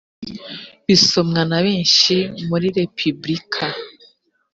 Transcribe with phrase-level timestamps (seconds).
[0.85, 2.15] bisomwa na benshi
[2.47, 3.65] muri repubulika